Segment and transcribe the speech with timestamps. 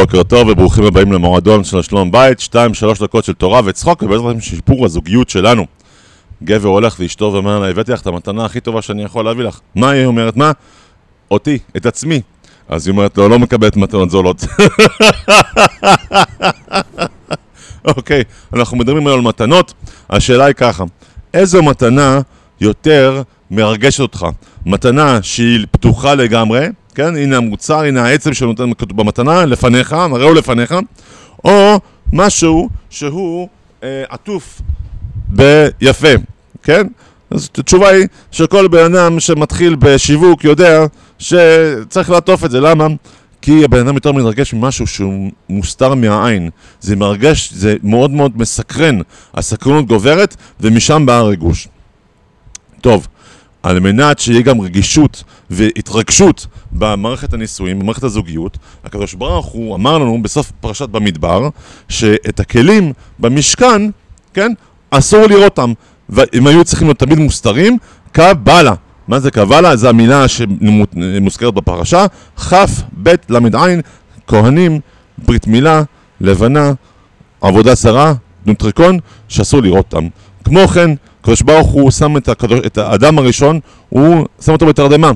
[0.00, 4.36] בוקר טוב וברוכים הבאים למועדון של שלום בית, שתיים, שלוש דקות של תורה וצחוק ובעזרת
[4.36, 5.66] השם שיפור הזוגיות שלנו.
[6.42, 9.60] גבר הולך לאשתו ואומר לה, הבאתי לך את המתנה הכי טובה שאני יכול להביא לך.
[9.74, 10.36] מה היא אומרת?
[10.36, 10.52] מה?
[11.30, 12.20] אותי, את עצמי.
[12.68, 14.44] אז היא אומרת לו, לא מקבלת מתנות זולות.
[17.96, 18.22] אוקיי,
[18.52, 19.74] אנחנו מדברים היום על מתנות.
[20.10, 20.84] השאלה היא ככה,
[21.34, 22.20] איזו מתנה
[22.60, 24.26] יותר מרגשת אותך?
[24.66, 27.16] מתנה שהיא פתוחה לגמרי, כן?
[27.16, 30.74] הנה המוצר, הנה העצם שנותן במתנה, לפניך, נראה הוא לפניך,
[31.44, 31.80] או
[32.12, 33.48] משהו שהוא
[33.82, 34.62] אה, עטוף
[35.28, 36.08] ביפה,
[36.62, 36.86] כן?
[37.30, 40.84] אז התשובה היא שכל בן אדם שמתחיל בשיווק יודע
[41.18, 42.86] שצריך לעטוף את זה, למה?
[43.42, 46.50] כי הבן אדם יותר מתרגש ממשהו שהוא מוסתר מהעין.
[46.80, 48.98] זה מרגש, זה מאוד מאוד מסקרן.
[49.34, 51.68] הסקרנות גוברת, ומשם בא הריגוש.
[52.80, 53.06] טוב,
[53.62, 60.22] על מנת שיהיה גם רגישות והתרגשות במערכת הנישואים, במערכת הזוגיות, הקדוש ברוך הוא אמר לנו
[60.22, 61.48] בסוף פרשת במדבר,
[61.88, 63.82] שאת הכלים במשכן,
[64.34, 64.52] כן,
[64.90, 65.72] אסור לראות אותם,
[66.08, 67.78] והם היו צריכים להיות תמיד מוסתרים,
[68.12, 68.74] קבלה.
[69.08, 69.76] מה זה קבלה?
[69.76, 72.52] זו המילה שמוזכרת בפרשה, כ'
[73.02, 73.66] ב' ל"ע,
[74.26, 74.80] כהנים,
[75.18, 75.82] ברית מילה,
[76.20, 76.72] לבנה,
[77.40, 78.12] עבודה זרה,
[78.46, 80.08] נוטריקון, שאסור לראות אותם.
[80.44, 80.90] כמו כן,
[81.20, 85.10] הקדוש ברוך הוא שם את, הקדוש, את האדם הראשון, הוא שם אותו בתרדמה.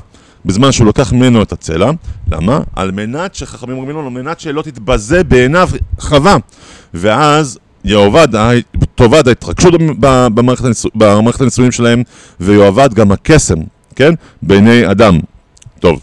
[0.44, 1.90] בזמן שהוא לוקח ממנו את הצלע,
[2.32, 2.60] למה?
[2.76, 6.36] על מנת שחכמים אומרים לו, על מנת שלא תתבזה בעיניו חווה.
[6.94, 8.28] ואז יאבד,
[8.94, 9.74] תאבד ההתרגשות
[10.34, 12.02] במערכת, הניסו, במערכת הנישואים שלהם,
[12.40, 13.58] ויאבד גם הקסם,
[13.96, 14.14] כן?
[14.42, 15.18] בעיני אדם.
[15.78, 16.00] טוב.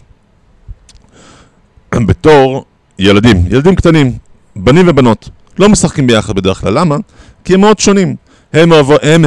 [2.08, 2.64] בתור
[2.98, 4.12] ילדים, ילדים קטנים,
[4.56, 6.96] בנים ובנות, לא משחקים ביחד בדרך כלל, למה?
[7.44, 8.16] כי הם מאוד שונים.
[8.52, 8.86] הם, אוהב,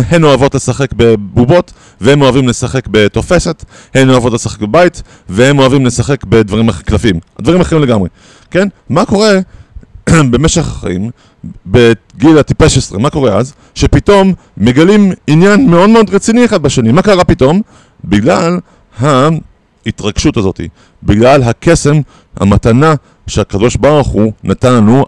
[0.10, 6.24] הן אוהבות לשחק בבובות, והם אוהבים לשחק בתופסת, הן אוהבות לשחק בבית, והם אוהבים לשחק
[6.24, 7.20] בדברים אחרים, קלפים.
[7.42, 8.10] דברים אחרים לגמרי,
[8.52, 8.68] כן?
[8.90, 9.40] מה קורה
[10.32, 11.10] במשך החיים,
[11.66, 13.54] בגיל הטיפש עשרה, מה קורה אז?
[13.76, 16.92] שפתאום מגלים עניין מאוד מאוד רציני אחד בשני.
[16.92, 17.62] מה קרה פתאום?
[18.06, 18.60] בגלל
[19.00, 20.62] ההתרגשות הזאת,
[21.04, 21.96] בגלל הקסם,
[22.38, 22.94] המתנה
[23.28, 25.06] שהקדוש ברוך הוא נתן לנו,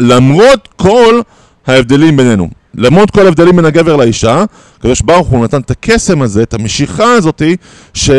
[0.00, 1.20] למרות כל
[1.66, 2.48] ההבדלים בינינו.
[2.74, 4.44] למרות כל ההבדלים בין הגבר לאישה,
[4.78, 7.42] הקדוש ברוך הוא נתן את הקסם הזה, את המשיכה הזאת,
[7.94, 8.10] ש...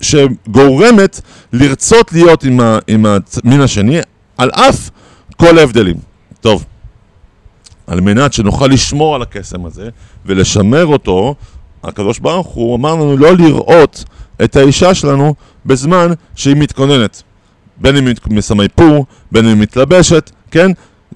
[0.00, 1.20] שגורמת
[1.52, 2.60] לרצות להיות עם.
[2.86, 4.00] עם המין השני,
[4.38, 4.90] על אף
[5.36, 5.96] כל ההבדלים.
[6.40, 6.64] טוב,
[7.86, 9.88] על מנת שנוכל לשמור על הקסם הזה
[10.26, 11.34] ולשמר אותו,
[11.84, 14.04] הקדוש ברוך הוא אמר לנו לא לראות
[14.44, 15.34] את האישה שלנו
[15.66, 17.22] בזמן שהיא מתכוננת.
[17.76, 20.70] בין אם היא שמה איפור, בין אם היא מתלבשת, כן?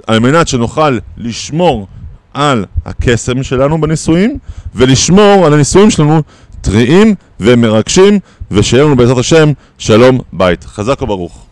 [0.07, 1.87] על מנת שנוכל לשמור
[2.37, 4.39] על הקסם שלנו בנישואים,
[4.75, 6.23] ולשמור על הנישואים שלנו
[6.61, 8.19] טריים ומרגשים,
[8.51, 10.65] ושיהיה לנו בעזרת השם שלום בית.
[10.65, 11.47] חזק וברוך.